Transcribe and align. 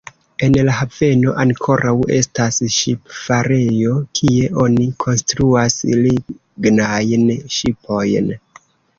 En 0.45 0.55
la 0.67 0.73
haveno 0.75 1.33
ankoraŭ 1.41 1.91
estas 2.19 2.55
ŝipfarejo 2.75 3.93
kie 4.19 4.47
oni 4.63 4.87
konstruas 5.03 5.77
lignajn 5.91 7.29
ŝipojn. 7.59 8.33